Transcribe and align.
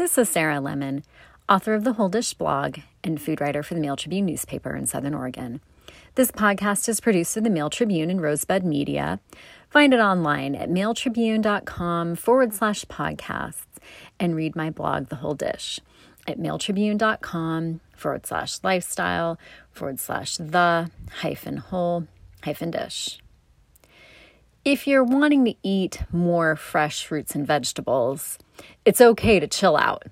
This 0.00 0.16
is 0.16 0.30
Sarah 0.30 0.60
Lemon, 0.60 1.04
author 1.46 1.74
of 1.74 1.84
the 1.84 1.92
Whole 1.92 2.08
Dish 2.08 2.32
blog 2.32 2.78
and 3.04 3.20
food 3.20 3.38
writer 3.38 3.62
for 3.62 3.74
the 3.74 3.82
Mail 3.82 3.96
Tribune 3.96 4.24
newspaper 4.24 4.74
in 4.74 4.86
Southern 4.86 5.12
Oregon. 5.12 5.60
This 6.14 6.30
podcast 6.30 6.88
is 6.88 7.02
produced 7.02 7.34
through 7.34 7.42
the 7.42 7.50
Mail 7.50 7.68
Tribune 7.68 8.08
and 8.08 8.22
Rosebud 8.22 8.64
Media. 8.64 9.20
Find 9.68 9.92
it 9.92 10.00
online 10.00 10.54
at 10.54 10.70
mailtribune.com 10.70 12.16
forward 12.16 12.54
slash 12.54 12.86
podcasts 12.86 13.66
and 14.18 14.34
read 14.34 14.56
my 14.56 14.70
blog, 14.70 15.08
The 15.08 15.16
Whole 15.16 15.34
Dish, 15.34 15.80
at 16.26 16.38
mailtribune.com 16.38 17.80
forward 17.94 18.26
slash 18.26 18.58
lifestyle 18.62 19.38
forward 19.70 20.00
slash 20.00 20.38
the 20.38 20.90
hyphen 21.16 21.58
whole 21.58 22.06
hyphen 22.42 22.70
dish. 22.70 23.18
If 24.64 24.86
you're 24.86 25.02
wanting 25.02 25.46
to 25.46 25.54
eat 25.62 26.02
more 26.12 26.54
fresh 26.54 27.06
fruits 27.06 27.34
and 27.34 27.46
vegetables, 27.46 28.36
it's 28.84 29.00
okay 29.00 29.40
to 29.40 29.46
chill 29.46 29.74
out. 29.74 30.04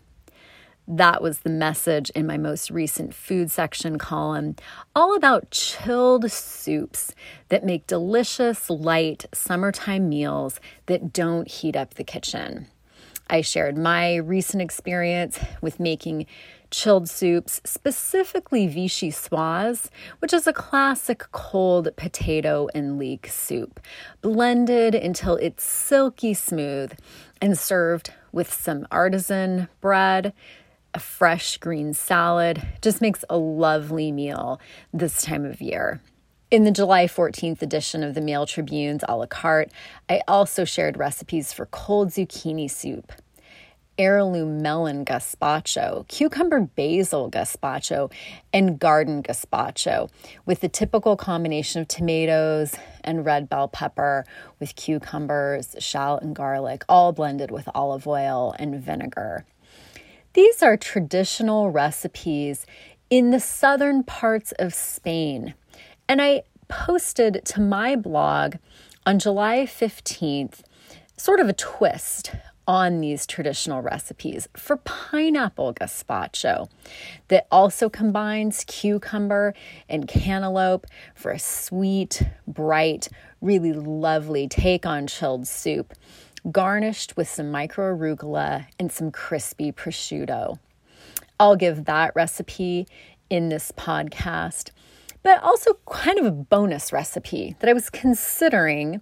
That 0.87 1.21
was 1.23 1.41
the 1.41 1.51
message 1.51 2.09
in 2.11 2.27
my 2.27 2.39
most 2.39 2.71
recent 2.71 3.15
food 3.15 3.51
section 3.51 3.99
column, 3.99 4.57
all 4.97 5.15
about 5.15 5.51
chilled 5.51 6.33
soups 6.33 7.15
that 7.51 7.63
make 7.63 7.87
delicious, 7.87 8.71
light 8.71 9.27
summertime 9.35 10.09
meals 10.09 10.61
that 10.87 11.13
don't 11.13 11.47
heat 11.47 11.77
up 11.77 11.95
the 11.95 12.05
kitchen. 12.05 12.69
I 13.29 13.43
shared 13.43 13.77
my 13.77 14.17
recent 14.17 14.63
experience 14.63 15.39
with 15.61 15.79
making 15.79 16.25
chilled 16.71 17.09
soups, 17.09 17.61
specifically 17.65 18.69
vichyssoise, 18.69 19.89
which 20.19 20.33
is 20.33 20.47
a 20.47 20.53
classic 20.53 21.25
cold 21.33 21.89
potato 21.97 22.69
and 22.75 22.99
leek 22.99 23.27
soup, 23.27 23.81
blended 24.21 24.95
until 24.95 25.37
it's 25.37 25.65
silky 25.65 26.35
smooth 26.35 26.93
and 27.41 27.59
served 27.59 28.13
with 28.33 28.53
some 28.53 28.87
artisan 28.91 29.69
bread, 29.81 30.33
a 30.95 30.99
fresh 30.99 31.57
green 31.59 31.95
salad. 31.95 32.67
Just 32.83 33.01
makes 33.01 33.25
a 33.31 33.37
lovely 33.37 34.13
meal 34.13 34.61
this 34.93 35.23
time 35.23 35.45
of 35.45 35.61
year. 35.61 36.01
In 36.51 36.65
the 36.65 36.71
July 36.71 37.07
14th 37.07 37.61
edition 37.61 38.03
of 38.03 38.15
the 38.15 38.23
Mail 38.23 38.47
Tribune's 38.47 39.05
a 39.07 39.17
la 39.17 39.27
carte, 39.27 39.71
I 40.09 40.23
also 40.27 40.65
shared 40.65 40.97
recipes 40.97 41.53
for 41.53 41.67
cold 41.67 42.09
zucchini 42.09 42.71
soup, 42.71 43.13
heirloom 43.99 44.63
melon 44.63 45.05
gazpacho, 45.05 46.07
cucumber 46.09 46.61
basil 46.61 47.31
gazpacho, 47.31 48.11
and 48.53 48.79
garden 48.79 49.23
gazpacho, 49.23 50.09
with 50.47 50.61
the 50.61 50.69
typical 50.69 51.17
combination 51.17 51.83
of 51.83 51.89
tomatoes 51.89 52.75
and 53.03 53.27
red 53.27 53.49
bell 53.49 53.69
pepper 53.69 54.25
with 54.61 54.77
cucumbers, 54.77 55.75
shallot, 55.79 56.23
and 56.23 56.37
garlic, 56.37 56.85
all 56.89 57.13
blended 57.13 57.51
with 57.51 57.69
olive 57.75 58.07
oil 58.07 58.55
and 58.59 58.81
vinegar. 58.81 59.45
These 60.35 60.63
are 60.63 60.77
traditional 60.77 61.71
recipes 61.71 62.65
in 63.11 63.31
the 63.31 63.41
southern 63.41 64.05
parts 64.05 64.53
of 64.59 64.75
Spain. 64.75 65.55
And 66.09 66.23
I 66.23 66.43
posted 66.69 67.43
to 67.47 67.61
my 67.61 67.97
blog 67.97 68.57
on 69.07 69.19
July 69.19 69.67
15th 69.67 70.61
sort 71.17 71.41
of 71.41 71.49
a 71.49 71.53
twist 71.53 72.33
on 72.69 73.01
these 73.01 73.27
traditional 73.27 73.81
recipes 73.81 74.47
for 74.55 74.77
pineapple 74.77 75.73
gazpacho 75.73 76.69
that 77.29 77.47
also 77.51 77.89
combines 77.89 78.63
cucumber 78.67 79.55
and 79.89 80.07
cantaloupe 80.07 80.87
for 81.15 81.33
a 81.33 81.39
sweet, 81.39 82.23
bright, 82.47 83.09
really 83.41 83.73
lovely 83.73 84.47
take 84.47 84.85
on 84.85 85.07
chilled 85.07 85.49
soup, 85.49 85.95
garnished 86.53 87.17
with 87.17 87.27
some 87.27 87.51
micro 87.51 87.97
arugula 87.97 88.67
and 88.79 88.93
some 88.93 89.11
crispy 89.11 89.73
prosciutto. 89.73 90.59
I'll 91.41 91.57
give 91.57 91.87
that 91.87 92.15
recipe 92.15 92.87
in 93.31 93.49
this 93.49 93.73
podcast, 93.73 94.73
but 95.23 95.43
also 95.43 95.79
kind 95.87 96.19
of 96.19 96.27
a 96.27 96.31
bonus 96.31 96.93
recipe 96.93 97.57
that 97.61 97.71
I 97.71 97.73
was 97.73 97.89
considering 97.89 99.01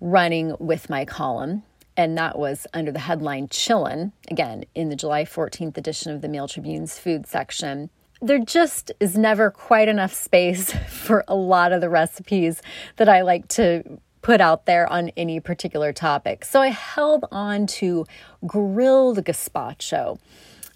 running 0.00 0.54
with 0.60 0.88
my 0.88 1.04
column 1.04 1.64
and 2.00 2.16
that 2.16 2.38
was 2.38 2.66
under 2.72 2.90
the 2.90 2.98
headline 2.98 3.46
Chillin', 3.48 4.12
again, 4.30 4.64
in 4.74 4.88
the 4.88 4.96
July 4.96 5.26
14th 5.26 5.76
edition 5.76 6.10
of 6.10 6.22
the 6.22 6.28
Mail 6.28 6.48
Tribune's 6.48 6.98
food 6.98 7.26
section. 7.26 7.90
There 8.22 8.38
just 8.38 8.90
is 9.00 9.18
never 9.18 9.50
quite 9.50 9.86
enough 9.86 10.14
space 10.14 10.72
for 10.88 11.24
a 11.28 11.34
lot 11.34 11.72
of 11.72 11.82
the 11.82 11.90
recipes 11.90 12.62
that 12.96 13.10
I 13.10 13.20
like 13.20 13.48
to 13.48 14.00
put 14.22 14.40
out 14.40 14.64
there 14.64 14.90
on 14.90 15.10
any 15.10 15.40
particular 15.40 15.92
topic. 15.92 16.46
So 16.46 16.62
I 16.62 16.68
held 16.68 17.26
on 17.30 17.66
to 17.66 18.06
grilled 18.46 19.18
gazpacho 19.18 20.18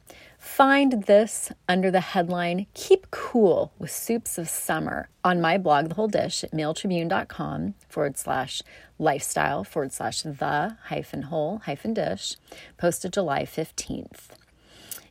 Find 0.56 1.04
this 1.04 1.52
under 1.68 1.92
the 1.92 2.00
headline 2.00 2.68
Keep 2.74 3.12
Cool 3.12 3.74
with 3.78 3.92
Soups 3.92 4.38
of 4.38 4.48
Summer 4.48 5.10
on 5.22 5.42
my 5.42 5.58
blog, 5.58 5.90
The 5.90 5.96
Whole 5.96 6.08
Dish, 6.08 6.46
at 6.46 6.54
mailtribune.com 6.54 7.74
forward 7.90 8.18
slash 8.18 8.62
lifestyle 8.98 9.66
forward 9.66 9.92
slash 9.92 10.22
the 10.22 10.78
hyphen 10.86 11.24
whole 11.24 11.58
hyphen 11.66 11.94
dish, 11.94 12.38
posted 12.78 13.12
July 13.12 13.44
15th. 13.44 14.30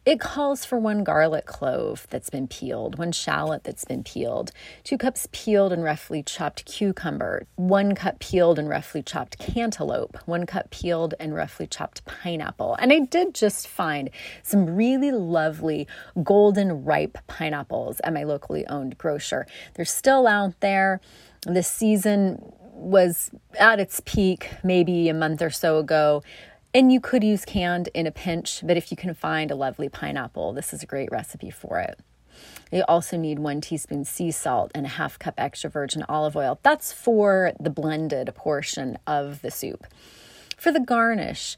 It 0.06 0.20
calls 0.20 0.66
for 0.66 0.78
one 0.78 1.02
garlic 1.02 1.46
clove 1.46 2.06
that's 2.10 2.28
been 2.28 2.46
peeled, 2.46 2.98
one 2.98 3.10
shallot 3.10 3.64
that's 3.64 3.86
been 3.86 4.04
peeled, 4.04 4.52
two 4.82 4.98
cups 4.98 5.26
peeled 5.32 5.72
and 5.72 5.82
roughly 5.82 6.22
chopped 6.22 6.66
cucumber, 6.66 7.46
one 7.56 7.94
cup 7.94 8.18
peeled 8.18 8.58
and 8.58 8.68
roughly 8.68 9.02
chopped 9.02 9.38
cantaloupe, 9.38 10.18
one 10.26 10.44
cup 10.44 10.68
peeled 10.68 11.14
and 11.18 11.34
roughly 11.34 11.66
chopped 11.66 12.04
pineapple. 12.04 12.74
And 12.74 12.92
I 12.92 12.98
did 13.00 13.34
just 13.34 13.66
find 13.66 14.10
some 14.42 14.76
really 14.76 15.10
lovely 15.10 15.88
golden 16.22 16.84
ripe 16.84 17.16
pineapples 17.26 18.00
at 18.04 18.12
my 18.12 18.24
locally 18.24 18.66
owned 18.66 18.98
grocer. 18.98 19.46
They're 19.72 19.86
still 19.86 20.26
out 20.26 20.60
there. 20.60 21.00
This 21.46 21.68
season 21.68 22.52
was 22.74 23.30
at 23.58 23.80
its 23.80 24.02
peak 24.04 24.50
maybe 24.62 25.08
a 25.08 25.14
month 25.14 25.40
or 25.40 25.50
so 25.50 25.78
ago. 25.78 26.22
And 26.74 26.92
you 26.92 27.00
could 27.00 27.22
use 27.22 27.44
canned 27.44 27.88
in 27.94 28.04
a 28.04 28.10
pinch, 28.10 28.60
but 28.66 28.76
if 28.76 28.90
you 28.90 28.96
can 28.96 29.14
find 29.14 29.52
a 29.52 29.54
lovely 29.54 29.88
pineapple, 29.88 30.52
this 30.52 30.74
is 30.74 30.82
a 30.82 30.86
great 30.86 31.08
recipe 31.12 31.48
for 31.48 31.78
it. 31.78 32.00
You 32.72 32.82
also 32.88 33.16
need 33.16 33.38
one 33.38 33.60
teaspoon 33.60 34.04
sea 34.04 34.32
salt 34.32 34.72
and 34.74 34.84
a 34.84 34.88
half 34.88 35.16
cup 35.16 35.34
extra 35.38 35.70
virgin 35.70 36.04
olive 36.08 36.36
oil. 36.36 36.58
That's 36.64 36.92
for 36.92 37.52
the 37.60 37.70
blended 37.70 38.34
portion 38.34 38.98
of 39.06 39.40
the 39.40 39.52
soup. 39.52 39.86
For 40.56 40.72
the 40.72 40.80
garnish, 40.80 41.56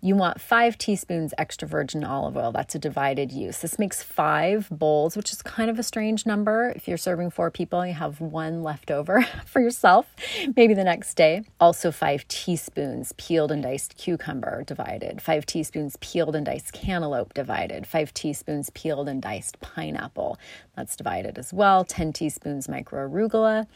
you 0.00 0.14
want 0.14 0.40
five 0.40 0.78
teaspoons 0.78 1.34
extra 1.38 1.66
virgin 1.66 2.04
olive 2.04 2.36
oil. 2.36 2.52
That's 2.52 2.74
a 2.74 2.78
divided 2.78 3.32
use. 3.32 3.58
This 3.58 3.78
makes 3.78 4.00
five 4.02 4.68
bowls, 4.70 5.16
which 5.16 5.32
is 5.32 5.42
kind 5.42 5.68
of 5.70 5.78
a 5.78 5.82
strange 5.82 6.24
number. 6.24 6.72
If 6.76 6.86
you're 6.86 6.96
serving 6.96 7.30
four 7.30 7.50
people, 7.50 7.84
you 7.84 7.94
have 7.94 8.20
one 8.20 8.62
left 8.62 8.92
over 8.92 9.22
for 9.46 9.60
yourself, 9.60 10.06
maybe 10.54 10.74
the 10.74 10.84
next 10.84 11.14
day. 11.14 11.42
Also, 11.58 11.90
five 11.90 12.26
teaspoons 12.28 13.12
peeled 13.16 13.50
and 13.50 13.62
diced 13.62 13.96
cucumber 13.96 14.62
divided, 14.64 15.20
five 15.20 15.44
teaspoons 15.46 15.96
peeled 16.00 16.36
and 16.36 16.46
diced 16.46 16.72
cantaloupe 16.72 17.34
divided, 17.34 17.86
five 17.86 18.14
teaspoons 18.14 18.70
peeled 18.70 19.08
and 19.08 19.20
diced 19.20 19.60
pineapple. 19.60 20.38
That's 20.76 20.94
divided 20.94 21.38
as 21.38 21.52
well, 21.52 21.84
10 21.84 22.12
teaspoons 22.12 22.68
micro 22.68 23.08
arugula 23.08 23.66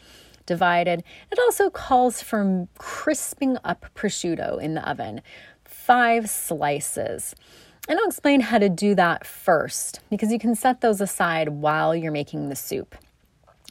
divided. 0.45 1.03
It 1.31 1.39
also 1.39 1.69
calls 1.69 2.21
for 2.21 2.67
crisping 2.77 3.57
up 3.63 3.85
prosciutto 3.95 4.61
in 4.61 4.73
the 4.73 4.87
oven 4.87 5.21
five 5.85 6.29
slices. 6.29 7.35
And 7.89 7.99
I'll 7.99 8.07
explain 8.07 8.39
how 8.39 8.57
to 8.57 8.69
do 8.69 8.95
that 8.95 9.25
first 9.25 9.99
because 10.09 10.31
you 10.31 10.39
can 10.39 10.55
set 10.55 10.79
those 10.79 11.01
aside 11.01 11.49
while 11.49 11.93
you're 11.93 12.11
making 12.11 12.47
the 12.47 12.55
soup. 12.55 12.95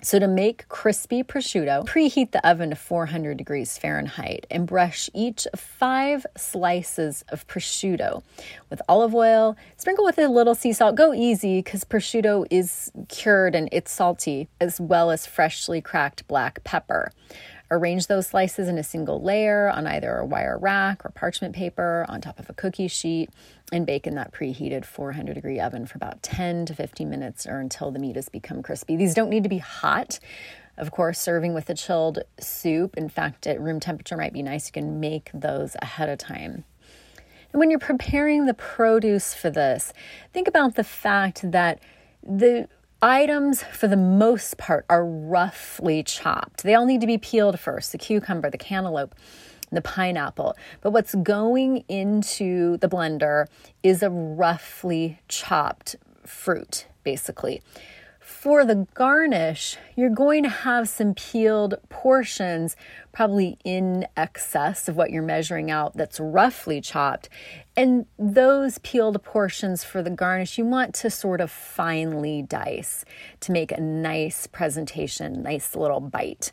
So, 0.04 0.18
to 0.18 0.26
make 0.26 0.66
crispy 0.68 1.22
prosciutto, 1.22 1.86
preheat 1.86 2.32
the 2.32 2.46
oven 2.46 2.70
to 2.70 2.76
400 2.76 3.36
degrees 3.36 3.78
Fahrenheit 3.78 4.46
and 4.50 4.66
brush 4.66 5.08
each 5.14 5.46
five 5.54 6.26
slices 6.36 7.24
of 7.28 7.46
prosciutto 7.46 8.24
with 8.68 8.82
olive 8.88 9.14
oil. 9.14 9.56
Sprinkle 9.76 10.04
with 10.04 10.18
a 10.18 10.26
little 10.26 10.56
sea 10.56 10.72
salt. 10.72 10.96
Go 10.96 11.14
easy 11.14 11.60
because 11.60 11.84
prosciutto 11.84 12.46
is 12.50 12.90
cured 13.08 13.54
and 13.54 13.68
it's 13.70 13.92
salty, 13.92 14.48
as 14.60 14.80
well 14.80 15.12
as 15.12 15.24
freshly 15.24 15.80
cracked 15.80 16.26
black 16.26 16.64
pepper. 16.64 17.12
Arrange 17.72 18.06
those 18.06 18.26
slices 18.26 18.68
in 18.68 18.76
a 18.76 18.82
single 18.82 19.22
layer 19.22 19.70
on 19.70 19.86
either 19.86 20.18
a 20.18 20.26
wire 20.26 20.58
rack 20.58 21.02
or 21.06 21.08
parchment 21.08 21.54
paper 21.54 22.04
on 22.06 22.20
top 22.20 22.38
of 22.38 22.50
a 22.50 22.52
cookie 22.52 22.86
sheet 22.86 23.30
and 23.72 23.86
bake 23.86 24.06
in 24.06 24.14
that 24.14 24.30
preheated 24.30 24.84
400 24.84 25.32
degree 25.32 25.58
oven 25.58 25.86
for 25.86 25.96
about 25.96 26.22
10 26.22 26.66
to 26.66 26.74
15 26.74 27.08
minutes 27.08 27.46
or 27.46 27.60
until 27.60 27.90
the 27.90 27.98
meat 27.98 28.16
has 28.16 28.28
become 28.28 28.62
crispy. 28.62 28.94
These 28.94 29.14
don't 29.14 29.30
need 29.30 29.42
to 29.44 29.48
be 29.48 29.56
hot. 29.56 30.20
Of 30.76 30.90
course, 30.90 31.18
serving 31.18 31.54
with 31.54 31.70
a 31.70 31.74
chilled 31.74 32.18
soup, 32.38 32.98
in 32.98 33.08
fact, 33.08 33.46
at 33.46 33.58
room 33.58 33.80
temperature 33.80 34.18
might 34.18 34.34
be 34.34 34.42
nice. 34.42 34.68
You 34.68 34.72
can 34.72 35.00
make 35.00 35.30
those 35.32 35.74
ahead 35.80 36.10
of 36.10 36.18
time. 36.18 36.64
And 37.52 37.58
when 37.58 37.70
you're 37.70 37.78
preparing 37.78 38.44
the 38.44 38.52
produce 38.52 39.32
for 39.32 39.48
this, 39.48 39.94
think 40.34 40.46
about 40.46 40.74
the 40.74 40.84
fact 40.84 41.50
that 41.50 41.80
the 42.22 42.68
items, 43.02 43.62
for 43.62 43.88
the 43.88 43.96
most 43.96 44.56
part, 44.56 44.86
are 44.88 45.04
roughly 45.04 46.02
chopped. 46.02 46.62
They 46.62 46.74
all 46.74 46.86
need 46.86 47.00
to 47.00 47.06
be 47.06 47.18
peeled 47.18 47.58
first 47.58 47.92
the 47.92 47.98
cucumber, 47.98 48.48
the 48.48 48.58
cantaloupe, 48.58 49.14
the 49.70 49.82
pineapple. 49.82 50.56
But 50.80 50.92
what's 50.92 51.14
going 51.16 51.84
into 51.88 52.76
the 52.78 52.88
blender 52.88 53.46
is 53.82 54.02
a 54.02 54.10
roughly 54.10 55.18
chopped 55.28 55.96
fruit, 56.24 56.86
basically. 57.02 57.62
For 58.22 58.64
the 58.64 58.86
garnish, 58.94 59.78
you're 59.96 60.08
going 60.08 60.44
to 60.44 60.48
have 60.48 60.88
some 60.88 61.12
peeled 61.14 61.74
portions, 61.88 62.76
probably 63.12 63.58
in 63.64 64.06
excess 64.16 64.88
of 64.88 64.96
what 64.96 65.10
you're 65.10 65.24
measuring 65.24 65.72
out, 65.72 65.96
that's 65.96 66.20
roughly 66.20 66.80
chopped. 66.80 67.28
And 67.76 68.06
those 68.20 68.78
peeled 68.78 69.20
portions 69.24 69.82
for 69.82 70.04
the 70.04 70.10
garnish, 70.10 70.56
you 70.56 70.64
want 70.64 70.94
to 70.96 71.10
sort 71.10 71.40
of 71.40 71.50
finely 71.50 72.42
dice 72.42 73.04
to 73.40 73.50
make 73.50 73.72
a 73.72 73.80
nice 73.80 74.46
presentation, 74.46 75.42
nice 75.42 75.74
little 75.74 76.00
bite. 76.00 76.52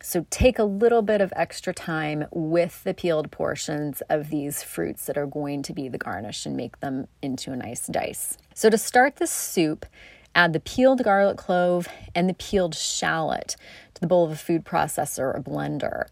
So 0.00 0.24
take 0.30 0.60
a 0.60 0.64
little 0.64 1.02
bit 1.02 1.20
of 1.20 1.32
extra 1.34 1.74
time 1.74 2.26
with 2.30 2.84
the 2.84 2.94
peeled 2.94 3.32
portions 3.32 4.02
of 4.08 4.30
these 4.30 4.62
fruits 4.62 5.06
that 5.06 5.18
are 5.18 5.26
going 5.26 5.64
to 5.64 5.72
be 5.72 5.88
the 5.88 5.98
garnish 5.98 6.46
and 6.46 6.56
make 6.56 6.78
them 6.78 7.08
into 7.22 7.50
a 7.50 7.56
nice 7.56 7.88
dice. 7.88 8.38
So 8.54 8.70
to 8.70 8.78
start 8.78 9.16
the 9.16 9.26
soup, 9.26 9.84
Add 10.38 10.52
the 10.52 10.60
peeled 10.60 11.02
garlic 11.02 11.36
clove 11.36 11.88
and 12.14 12.28
the 12.28 12.34
peeled 12.34 12.76
shallot 12.76 13.56
to 13.94 14.00
the 14.00 14.06
bowl 14.06 14.24
of 14.24 14.30
a 14.30 14.36
food 14.36 14.64
processor 14.64 15.34
or 15.34 15.42
blender. 15.44 16.06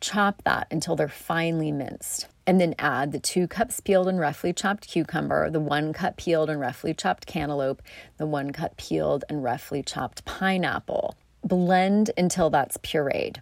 Chop 0.00 0.42
that 0.42 0.66
until 0.72 0.96
they're 0.96 1.08
finely 1.08 1.70
minced. 1.70 2.26
And 2.48 2.60
then 2.60 2.74
add 2.80 3.12
the 3.12 3.20
two 3.20 3.46
cups 3.46 3.78
peeled 3.78 4.08
and 4.08 4.18
roughly 4.18 4.52
chopped 4.52 4.88
cucumber, 4.88 5.48
the 5.50 5.60
one 5.60 5.92
cup 5.92 6.16
peeled 6.16 6.50
and 6.50 6.58
roughly 6.58 6.92
chopped 6.92 7.26
cantaloupe, 7.26 7.80
the 8.16 8.26
one 8.26 8.50
cup 8.50 8.76
peeled 8.76 9.22
and 9.28 9.44
roughly 9.44 9.84
chopped 9.84 10.24
pineapple. 10.24 11.14
Blend 11.44 12.10
until 12.18 12.50
that's 12.50 12.76
pureed. 12.76 13.36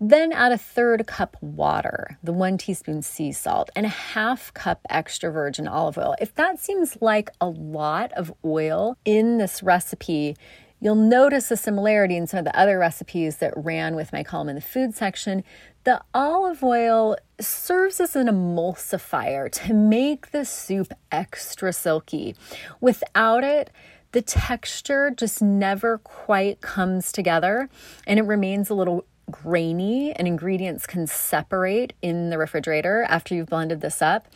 Then 0.00 0.30
add 0.32 0.52
a 0.52 0.58
third 0.58 1.06
cup 1.06 1.36
water, 1.40 2.18
the 2.22 2.32
one 2.32 2.56
teaspoon 2.56 3.02
sea 3.02 3.32
salt, 3.32 3.70
and 3.74 3.84
a 3.84 3.90
half 3.90 4.54
cup 4.54 4.80
extra 4.88 5.30
virgin 5.30 5.66
olive 5.66 5.98
oil. 5.98 6.14
If 6.20 6.34
that 6.36 6.60
seems 6.60 6.98
like 7.00 7.30
a 7.40 7.48
lot 7.48 8.12
of 8.12 8.32
oil 8.44 8.96
in 9.04 9.38
this 9.38 9.62
recipe, 9.62 10.36
You'll 10.80 10.94
notice 10.94 11.50
a 11.50 11.56
similarity 11.56 12.16
in 12.16 12.28
some 12.28 12.38
of 12.38 12.44
the 12.44 12.56
other 12.56 12.78
recipes 12.78 13.38
that 13.38 13.52
ran 13.56 13.96
with 13.96 14.12
my 14.12 14.22
column 14.22 14.48
in 14.48 14.54
the 14.54 14.60
food 14.60 14.94
section. 14.94 15.42
The 15.82 16.00
olive 16.14 16.62
oil 16.62 17.16
serves 17.40 17.98
as 17.98 18.14
an 18.14 18.28
emulsifier 18.28 19.50
to 19.50 19.74
make 19.74 20.30
the 20.30 20.44
soup 20.44 20.92
extra 21.10 21.72
silky. 21.72 22.36
Without 22.80 23.42
it, 23.42 23.70
the 24.12 24.22
texture 24.22 25.10
just 25.10 25.42
never 25.42 25.98
quite 25.98 26.60
comes 26.60 27.10
together 27.10 27.68
and 28.06 28.20
it 28.20 28.22
remains 28.22 28.70
a 28.70 28.74
little 28.74 29.04
grainy 29.30 30.12
and 30.12 30.26
ingredients 30.26 30.86
can 30.86 31.06
separate 31.06 31.92
in 32.02 32.30
the 32.30 32.38
refrigerator 32.38 33.06
after 33.08 33.34
you've 33.34 33.48
blended 33.48 33.80
this 33.80 34.02
up. 34.02 34.28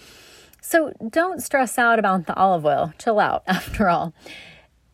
So 0.61 0.93
don't 1.11 1.43
stress 1.43 1.79
out 1.79 1.99
about 1.99 2.27
the 2.27 2.37
olive 2.37 2.65
oil. 2.65 2.93
Chill 2.99 3.19
out, 3.19 3.43
after 3.47 3.89
all. 3.89 4.15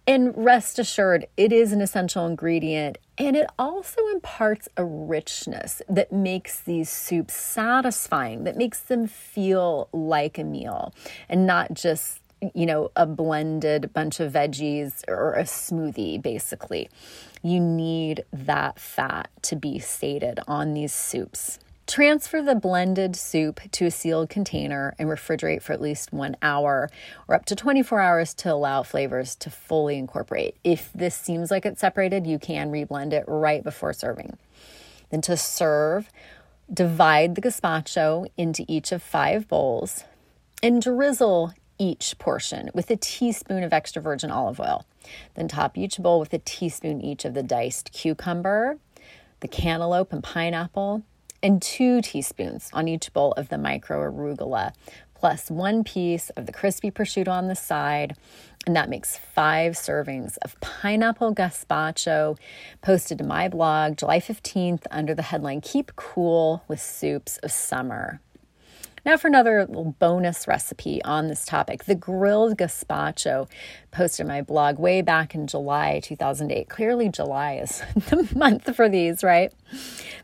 And 0.07 0.33
rest 0.37 0.79
assured, 0.79 1.27
it 1.37 1.53
is 1.53 1.73
an 1.73 1.83
essential 1.83 2.25
ingredient 2.27 2.97
and 3.19 3.37
it 3.37 3.47
also 3.59 4.01
imparts 4.09 4.67
a 4.79 4.85
richness 4.85 5.83
that 5.87 6.11
makes 6.11 6.61
these 6.61 6.89
soups 6.89 7.35
satisfying, 7.35 8.45
that 8.45 8.57
makes 8.57 8.81
them 8.81 9.07
feel 9.07 9.89
like 9.93 10.39
a 10.39 10.45
meal 10.45 10.95
and 11.29 11.47
not 11.47 11.75
just 11.75 12.23
you 12.55 12.67
know, 12.67 12.91
a 12.97 13.07
blended 13.07 13.93
bunch 13.93 14.21
of 14.21 14.33
veggies 14.33 15.03
or 15.09 15.35
a 15.35 15.43
smoothie, 15.43 16.21
basically. 16.21 16.89
You 17.43 17.61
need 17.61 18.25
that 18.33 18.79
fat 18.79 19.31
to 19.43 19.57
be 19.57 19.79
sated 19.79 20.41
on 20.47 20.75
these 20.75 20.93
soups. 20.93 21.59
Transfer 21.87 22.43
the 22.43 22.55
blended 22.55 23.17
soup 23.17 23.61
to 23.73 23.87
a 23.87 23.91
sealed 23.91 24.29
container 24.29 24.95
and 24.99 25.09
refrigerate 25.09 25.63
for 25.63 25.73
at 25.73 25.81
least 25.81 26.13
one 26.13 26.37
hour 26.43 26.91
or 27.27 27.35
up 27.35 27.47
to 27.47 27.57
24 27.57 27.99
hours 27.99 28.35
to 28.35 28.53
allow 28.53 28.83
flavors 28.83 29.35
to 29.37 29.49
fully 29.49 29.97
incorporate. 29.97 30.57
If 30.63 30.93
this 30.95 31.15
seems 31.15 31.51
like 31.51 31.65
it's 31.65 31.81
separated, 31.81 32.27
you 32.27 32.39
can 32.39 32.71
reblend 32.71 33.15
it 33.15 33.25
right 33.27 33.65
before 33.65 33.95
serving. 33.95 34.37
Then 35.09 35.23
to 35.23 35.37
serve, 35.39 36.11
divide 36.71 37.35
the 37.35 37.41
gazpacho 37.41 38.29
into 38.37 38.67
each 38.69 38.93
of 38.93 39.03
five 39.03 39.49
bowls 39.49 40.05
and 40.63 40.83
drizzle 40.83 41.55
each 41.79 42.19
portion 42.19 42.71
with 42.75 42.91
a 42.91 42.97
teaspoon 42.97 43.63
of 43.63 43.73
extra 43.73 44.03
virgin 44.03 44.31
olive 44.31 44.61
oil. 44.61 44.85
Then 45.35 45.49
top 45.49 45.79
each 45.79 45.99
bowl 45.99 46.21
with 46.21 46.33
a 46.33 46.39
teaspoon 46.39 47.01
each 47.01 47.25
of 47.25 47.35
the 47.35 47.43
diced 47.43 47.93
cucumber, 47.93 48.79
the 49.41 49.49
cantaloupe 49.49 50.13
and 50.13 50.23
pineapple, 50.23 51.03
and 51.43 51.63
two 51.63 52.01
teaspoons 52.03 52.71
on 52.73 52.89
each 52.89 53.13
bowl 53.13 53.33
of 53.33 53.49
the 53.49 53.59
micro 53.59 54.11
arugula, 54.11 54.73
plus 55.15 55.51
one 55.51 55.85
piece 55.85 56.31
of 56.31 56.47
the 56.47 56.53
crispy 56.53 56.91
prosciutto 56.91 57.29
on 57.29 57.49
the 57.49 57.55
side. 57.55 58.17
And 58.67 58.77
that 58.77 58.91
makes 58.91 59.17
five 59.17 59.75
servings 59.75 60.37
of 60.43 60.61
pineapple 60.61 61.35
gazpacho 61.35 62.39
posted 62.83 63.19
to 63.19 63.25
my 63.25 63.49
blog 63.49 63.97
July 63.97 64.21
15th 64.21 64.83
under 64.91 65.15
the 65.15 65.23
headline 65.23 65.61
Keep 65.61 65.97
Cool 65.97 66.63
with 66.69 66.81
Soups 66.81 67.39
of 67.39 67.51
Summer. 67.51 68.21
Now, 69.09 69.17
for 69.17 69.29
another 69.29 69.67
bonus 69.67 70.47
recipe 70.47 71.03
on 71.03 71.29
this 71.29 71.47
topic 71.47 71.85
the 71.85 71.95
grilled 71.95 72.59
gazpacho, 72.59 73.49
posted 73.91 74.27
my 74.27 74.43
blog 74.43 74.79
way 74.79 75.01
back 75.01 75.35
in 75.35 75.47
July 75.47 76.01
2008. 76.05 76.69
Clearly, 76.69 77.09
July 77.09 77.55
is 77.55 77.83
the 77.95 78.29
month 78.37 78.77
for 78.77 78.87
these, 78.87 79.25
right? 79.25 79.51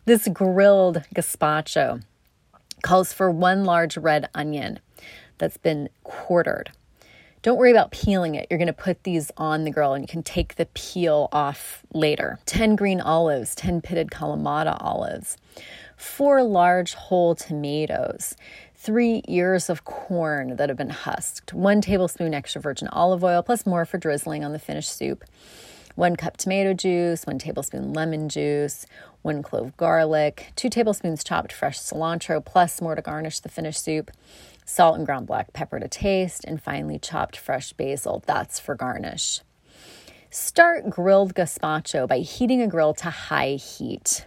This 0.05 0.29
grilled 0.29 1.03
gazpacho 1.15 2.03
calls 2.83 3.15
for 3.15 3.31
one 3.31 3.65
large 3.65 3.97
red 3.97 4.29
onion 4.35 4.81
that's 5.39 5.57
been 5.57 5.89
quartered. 6.03 6.71
Don't 7.45 7.59
worry 7.59 7.71
about 7.71 7.91
peeling 7.91 8.37
it. 8.37 8.47
You're 8.49 8.59
going 8.59 8.69
to 8.69 8.73
put 8.73 9.03
these 9.05 9.31
on 9.37 9.65
the 9.65 9.71
grill 9.71 9.93
and 9.93 10.03
you 10.03 10.09
can 10.09 10.23
take 10.23 10.57
the 10.57 10.65
peel 10.73 11.29
off 11.31 11.85
later. 11.93 12.39
10 12.47 12.75
green 12.75 13.03
olives, 13.03 13.55
10 13.55 13.83
pitted 13.83 14.11
Kalamata 14.11 14.79
olives, 14.81 15.37
four 15.95 16.43
large 16.43 16.95
whole 16.95 17.35
tomatoes, 17.35 18.35
three 18.85 19.23
ears 19.29 19.71
of 19.71 19.85
corn 19.85 20.57
that 20.57 20.69
have 20.69 20.77
been 20.77 20.91
husked, 20.91 21.55
one 21.55 21.81
tablespoon 21.81 22.35
extra 22.35 22.61
virgin 22.61 22.87
olive 22.89 23.25
oil, 23.25 23.43
plus 23.43 23.65
more 23.65 23.87
for 23.87 23.97
drizzling 23.97 24.45
on 24.45 24.53
the 24.53 24.59
finished 24.59 24.95
soup, 24.95 25.25
one 25.95 26.15
cup 26.17 26.37
tomato 26.37 26.75
juice, 26.75 27.25
one 27.25 27.39
tablespoon 27.39 27.95
lemon 27.95 28.29
juice, 28.29 28.85
one 29.23 29.43
clove 29.43 29.75
garlic, 29.79 30.53
two 30.55 30.69
tablespoons 30.69 31.25
chopped 31.25 31.51
fresh 31.51 31.79
cilantro, 31.79 32.45
plus 32.45 32.83
more 32.83 32.95
to 32.95 33.01
garnish 33.01 33.41
the 33.41 33.49
finished 33.49 33.83
soup, 33.83 34.11
salt 34.67 34.99
and 34.99 35.07
ground 35.07 35.27
black 35.27 35.55
pepper 35.55 35.81
to 35.81 35.89
taste, 35.89 36.45
and 36.45 36.63
finely 36.63 36.99
chopped 36.99 37.39
fresh 37.39 37.73
basil. 37.73 38.23
That's 38.27 38.61
for 38.61 38.75
garnish. 38.75 39.41
Start 40.29 40.91
grilled 40.91 41.35
gazpacho 41.35 42.07
by 42.07 42.19
heating 42.19 42.61
a 42.61 42.67
grill 42.67 42.93
to 42.95 43.09
high 43.09 43.53
heat. 43.55 44.27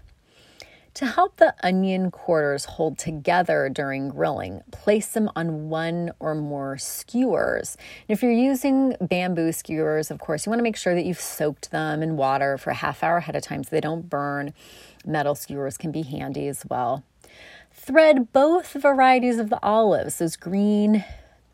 To 0.98 1.06
help 1.06 1.36
the 1.36 1.54
onion 1.62 2.10
quarters 2.10 2.66
hold 2.66 2.98
together 2.98 3.70
during 3.70 4.10
grilling, 4.10 4.64
place 4.72 5.10
them 5.10 5.30
on 5.36 5.70
one 5.70 6.10
or 6.20 6.34
more 6.34 6.80
skewers. 6.80 7.78
And 8.10 8.18
if 8.18 8.24
you're 8.24 8.32
using 8.32 8.96
bamboo 9.00 9.52
skewers, 9.52 10.10
of 10.10 10.18
course, 10.18 10.48
you 10.48 10.50
want 10.50 10.58
to 10.58 10.64
make 10.64 10.76
sure 10.76 10.96
that 10.96 11.06
you've 11.06 11.20
soaked 11.20 11.70
them 11.70 12.02
in 12.02 12.18
water 12.18 12.58
for 12.58 12.72
a 12.72 12.74
half 12.74 13.04
hour 13.04 13.18
ahead 13.18 13.36
of 13.36 13.44
time 13.44 13.64
so 13.64 13.70
they 13.70 13.80
don't 13.80 14.10
burn. 14.10 14.56
Metal 15.06 15.36
skewers 15.36 15.78
can 15.78 15.92
be 15.92 16.02
handy 16.02 16.48
as 16.48 16.66
well. 16.68 17.04
Thread 17.72 18.34
both 18.34 18.74
varieties 18.74 19.38
of 19.38 19.52
the 19.52 19.62
olives, 19.62 20.18
those 20.18 20.36
green 20.36 21.06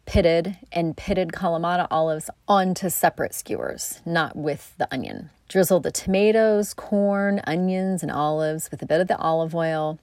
pitted 0.06 0.58
and 0.72 0.96
pitted 0.98 1.30
Kalamata 1.30 1.88
olives, 1.90 2.30
onto 2.48 2.90
separate 2.90 3.34
skewers, 3.34 4.02
not 4.06 4.36
with 4.36 4.74
the 4.78 4.92
onion. 4.94 5.30
Drizzle 5.48 5.80
the 5.80 5.92
tomatoes, 5.92 6.74
corn, 6.74 7.42
onions, 7.46 8.04
and 8.04 8.12
olives 8.12 8.70
with 8.72 8.82
a 8.82 8.86
bit 8.86 9.02
of 9.02 9.08
the 9.08 9.18
olive 9.18 9.56
oil 9.56 10.00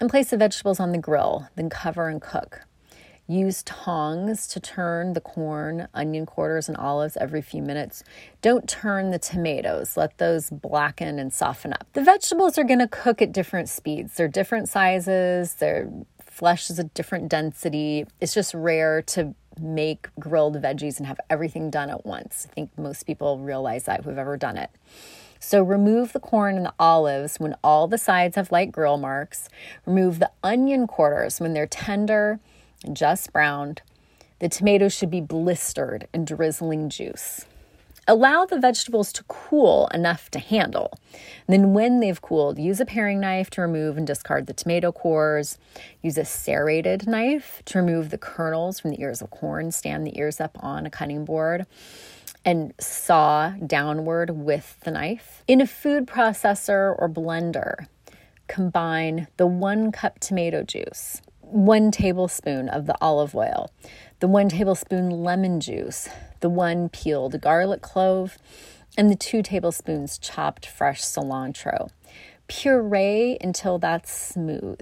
and 0.00 0.10
place 0.10 0.30
the 0.30 0.36
vegetables 0.36 0.80
on 0.80 0.92
the 0.92 0.98
grill, 0.98 1.48
then 1.56 1.70
cover 1.70 2.08
and 2.08 2.20
cook. 2.20 2.62
Use 3.28 3.62
tongs 3.62 4.48
to 4.48 4.58
turn 4.58 5.12
the 5.12 5.20
corn, 5.20 5.86
onion 5.94 6.26
quarters, 6.26 6.68
and 6.68 6.76
olives 6.76 7.16
every 7.16 7.40
few 7.40 7.62
minutes. 7.62 8.02
Don't 8.42 8.68
turn 8.68 9.10
the 9.10 9.18
tomatoes, 9.18 9.96
let 9.96 10.18
those 10.18 10.50
blacken 10.50 11.20
and 11.20 11.32
soften 11.32 11.72
up. 11.72 11.86
The 11.92 12.02
vegetables 12.02 12.58
are 12.58 12.64
going 12.64 12.80
to 12.80 12.88
cook 12.88 13.22
at 13.22 13.32
different 13.32 13.68
speeds. 13.68 14.16
They're 14.16 14.26
different 14.26 14.68
sizes, 14.68 15.54
their 15.54 15.90
flesh 16.32 16.70
is 16.70 16.78
a 16.78 16.84
different 16.84 17.28
density. 17.28 18.06
It's 18.20 18.32
just 18.32 18.54
rare 18.54 19.02
to 19.02 19.34
make 19.60 20.08
grilled 20.18 20.60
veggies 20.62 20.96
and 20.96 21.06
have 21.06 21.20
everything 21.28 21.68
done 21.70 21.90
at 21.90 22.06
once. 22.06 22.46
I 22.50 22.54
think 22.54 22.70
most 22.78 23.06
people 23.06 23.38
realize 23.38 23.84
that 23.84 24.04
who've 24.04 24.16
ever 24.16 24.38
done 24.38 24.56
it. 24.56 24.70
So 25.38 25.62
remove 25.62 26.12
the 26.12 26.20
corn 26.20 26.56
and 26.56 26.66
the 26.66 26.74
olives 26.78 27.36
when 27.38 27.54
all 27.62 27.86
the 27.86 27.98
sides 27.98 28.36
have 28.36 28.50
light 28.50 28.72
grill 28.72 28.96
marks. 28.96 29.48
Remove 29.84 30.20
the 30.20 30.30
onion 30.42 30.86
quarters 30.86 31.38
when 31.38 31.52
they're 31.52 31.66
tender 31.66 32.40
and 32.84 32.96
just 32.96 33.32
browned. 33.32 33.82
The 34.38 34.48
tomatoes 34.48 34.94
should 34.94 35.10
be 35.10 35.20
blistered 35.20 36.08
and 36.14 36.26
drizzling 36.26 36.88
juice. 36.88 37.44
Allow 38.08 38.46
the 38.46 38.58
vegetables 38.58 39.12
to 39.12 39.24
cool 39.24 39.88
enough 39.94 40.28
to 40.32 40.40
handle. 40.40 40.98
And 41.46 41.54
then, 41.54 41.72
when 41.72 42.00
they've 42.00 42.20
cooled, 42.20 42.58
use 42.58 42.80
a 42.80 42.84
paring 42.84 43.20
knife 43.20 43.48
to 43.50 43.60
remove 43.60 43.96
and 43.96 44.06
discard 44.06 44.46
the 44.46 44.52
tomato 44.52 44.90
cores. 44.90 45.56
Use 46.02 46.18
a 46.18 46.24
serrated 46.24 47.06
knife 47.06 47.62
to 47.66 47.78
remove 47.78 48.10
the 48.10 48.18
kernels 48.18 48.80
from 48.80 48.90
the 48.90 49.00
ears 49.00 49.22
of 49.22 49.30
corn. 49.30 49.70
Stand 49.70 50.04
the 50.06 50.18
ears 50.18 50.40
up 50.40 50.58
on 50.60 50.84
a 50.84 50.90
cutting 50.90 51.24
board 51.24 51.66
and 52.44 52.74
saw 52.80 53.50
downward 53.66 54.30
with 54.30 54.78
the 54.80 54.90
knife. 54.90 55.44
In 55.46 55.60
a 55.60 55.66
food 55.66 56.06
processor 56.06 56.96
or 56.98 57.08
blender, 57.08 57.86
combine 58.48 59.28
the 59.36 59.46
one 59.46 59.92
cup 59.92 60.18
tomato 60.18 60.62
juice, 60.64 61.22
one 61.52 61.90
tablespoon 61.90 62.68
of 62.68 62.86
the 62.86 62.96
olive 63.00 63.34
oil, 63.34 63.70
the 64.20 64.28
one 64.28 64.48
tablespoon 64.48 65.10
lemon 65.10 65.60
juice, 65.60 66.08
the 66.40 66.48
one 66.48 66.88
peeled 66.88 67.40
garlic 67.40 67.82
clove, 67.82 68.38
and 68.96 69.10
the 69.10 69.16
two 69.16 69.42
tablespoons 69.42 70.18
chopped 70.18 70.66
fresh 70.66 71.02
cilantro. 71.02 71.90
Puree 72.48 73.38
until 73.40 73.78
that's 73.78 74.12
smooth. 74.12 74.80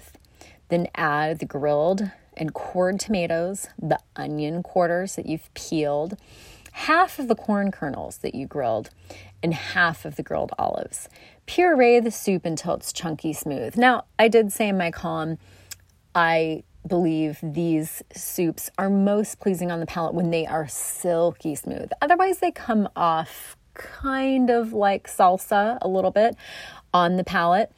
Then 0.69 0.89
add 0.95 1.39
the 1.39 1.47
grilled 1.47 2.11
and 2.37 2.55
cored 2.55 3.01
tomatoes, 3.01 3.69
the 3.81 3.99
onion 4.17 4.63
quarters 4.63 5.17
that 5.17 5.27
you've 5.27 5.53
peeled, 5.55 6.17
half 6.73 7.19
of 7.19 7.29
the 7.29 7.35
corn 7.35 7.71
kernels 7.71 8.19
that 8.19 8.35
you 8.35 8.47
grilled, 8.47 8.91
and 9.43 9.55
half 9.55 10.05
of 10.05 10.17
the 10.17 10.23
grilled 10.23 10.53
olives. 10.59 11.09
Puree 11.47 12.01
the 12.01 12.11
soup 12.11 12.45
until 12.45 12.75
it's 12.75 12.93
chunky 12.93 13.33
smooth. 13.33 13.77
Now, 13.77 14.05
I 14.19 14.29
did 14.29 14.53
say 14.53 14.69
in 14.69 14.79
my 14.79 14.91
column, 14.91 15.39
I 16.21 16.65
believe 16.87 17.39
these 17.43 18.03
soups 18.15 18.71
are 18.77 18.91
most 18.91 19.41
pleasing 19.41 19.71
on 19.71 19.81
the 19.81 19.87
palate 19.87 20.13
when 20.13 20.31
they 20.31 20.47
are 20.47 20.69
silky 20.69 21.55
smooth. 21.55 21.89
Otherwise, 22.03 22.41
they 22.41 22.51
come 22.51 22.91
off 22.95 23.57
kind 23.73 24.51
of 24.51 24.75
like 24.75 25.09
salsa 25.09 25.79
a 25.81 25.89
little 25.89 26.11
bit 26.11 26.37
on 26.93 27.17
the 27.17 27.25
palate. 27.25 27.73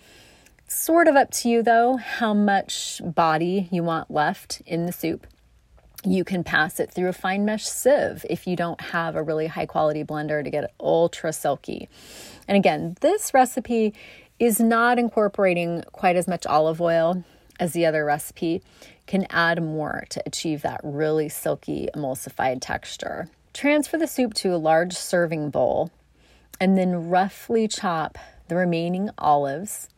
Sort 0.67 1.07
of 1.07 1.15
up 1.15 1.31
to 1.31 1.49
you 1.49 1.63
though, 1.63 1.99
how 1.99 2.35
much 2.35 3.01
body 3.05 3.69
you 3.71 3.85
want 3.85 4.11
left 4.11 4.61
in 4.67 4.87
the 4.87 4.93
soup. 4.93 5.25
You 6.05 6.25
can 6.25 6.43
pass 6.43 6.81
it 6.81 6.91
through 6.91 7.11
a 7.11 7.13
fine 7.13 7.45
mesh 7.45 7.65
sieve 7.65 8.27
if 8.29 8.49
you 8.49 8.57
don't 8.57 8.81
have 8.81 9.15
a 9.15 9.23
really 9.23 9.47
high 9.47 9.67
quality 9.67 10.03
blender 10.03 10.43
to 10.43 10.51
get 10.51 10.65
it 10.65 10.73
ultra 10.81 11.33
silky. 11.33 11.89
And 12.49 12.57
again, 12.57 12.97
this 13.03 13.33
recipe 13.33 13.95
is 14.41 14.59
not 14.59 14.99
incorporating 14.99 15.85
quite 15.93 16.17
as 16.17 16.27
much 16.27 16.45
olive 16.45 16.81
oil 16.81 17.23
as 17.63 17.75
the 17.75 17.87
other 17.87 18.05
recipe 18.05 18.61
can 19.07 19.25
add 19.31 19.63
more 19.63 20.05
to 20.11 20.21
achieve 20.27 20.63
that 20.63 20.81
really 20.83 21.29
silky 21.29 21.89
emulsified 21.95 22.59
texture. 22.61 23.29
Transfer 23.55 23.97
the 23.97 24.09
soup 24.09 24.35
to 24.35 24.53
a 24.53 24.57
large 24.57 24.93
serving 24.95 25.49
bowl 25.49 25.93
and 26.61 26.77
then 26.77 27.09
roughly 27.09 27.69
chop 27.69 28.19
the 28.49 28.57
remaining 28.57 29.11
olives. 29.17 29.89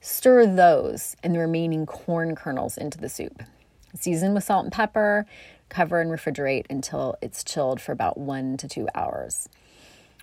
Stir 0.00 0.46
those 0.46 1.16
and 1.24 1.34
the 1.34 1.40
remaining 1.40 1.86
corn 1.86 2.36
kernels 2.36 2.78
into 2.78 2.98
the 2.98 3.08
soup. 3.08 3.42
Season 3.96 4.32
with 4.32 4.44
salt 4.44 4.66
and 4.66 4.72
pepper, 4.72 5.26
cover 5.70 6.00
and 6.00 6.08
refrigerate 6.08 6.66
until 6.70 7.16
it's 7.20 7.42
chilled 7.42 7.80
for 7.80 7.90
about 7.90 8.16
one 8.16 8.56
to 8.58 8.68
two 8.68 8.86
hours. 8.94 9.48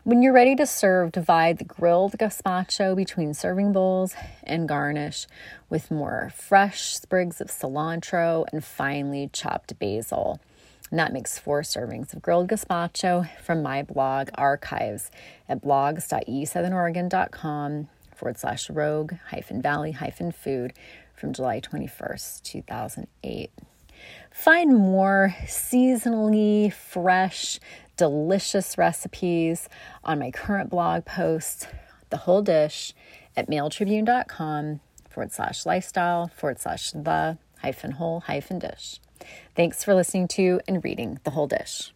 When 0.05 0.21
you're 0.21 0.31
ready 0.31 0.55
to 0.55 0.65
serve, 0.65 1.11
divide 1.11 1.57
the 1.57 1.65
grilled 1.65 2.17
gazpacho 2.17 2.95
between 2.95 3.33
serving 3.33 3.73
bowls 3.73 4.15
and 4.43 4.65
garnish 4.65 5.27
with 5.69 5.91
more 5.91 6.31
fresh 6.33 6.95
sprigs 6.95 7.41
of 7.41 7.49
cilantro 7.49 8.45
and 8.53 8.63
finely 8.63 9.29
chopped 9.33 9.77
basil. 9.77 10.39
And 10.89 10.97
that 10.99 11.11
makes 11.11 11.37
four 11.37 11.63
servings 11.63 12.13
of 12.13 12.21
grilled 12.21 12.47
gazpacho 12.47 13.27
from 13.41 13.61
my 13.61 13.83
blog 13.83 14.29
archives 14.35 15.11
at 15.49 15.61
blogs.esouthernoregon.com 15.61 17.89
forward 18.15 18.37
slash 18.37 18.69
rogue 18.69 19.15
hyphen 19.27 19.61
valley 19.61 19.91
hyphen 19.91 20.31
food 20.31 20.71
from 21.13 21.33
July 21.33 21.59
21st, 21.59 22.43
2008. 22.43 23.51
Find 24.31 24.75
more 24.75 25.35
seasonally 25.45 26.71
fresh, 26.71 27.59
delicious 27.97 28.77
recipes 28.77 29.67
on 30.03 30.19
my 30.19 30.31
current 30.31 30.69
blog 30.69 31.05
post, 31.05 31.67
The 32.09 32.17
Whole 32.17 32.41
Dish, 32.41 32.93
at 33.35 33.49
mailtribune.com 33.49 34.79
forward 35.09 35.31
slash 35.31 35.65
lifestyle 35.65 36.27
forward 36.35 36.59
slash 36.59 36.91
the 36.91 37.37
hyphen 37.61 37.91
whole 37.91 38.21
hyphen 38.21 38.59
dish. 38.59 38.99
Thanks 39.55 39.83
for 39.83 39.93
listening 39.93 40.27
to 40.29 40.61
and 40.67 40.83
reading 40.83 41.19
The 41.23 41.31
Whole 41.31 41.47
Dish. 41.47 41.93